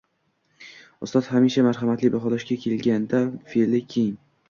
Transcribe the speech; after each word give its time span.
Ustoz 1.09 1.21
hamisha 1.35 1.65
marhamatli, 1.69 2.13
baholashga 2.17 2.61
kelganda 2.67 3.25
fe’li 3.55 3.87
keng. 3.97 4.15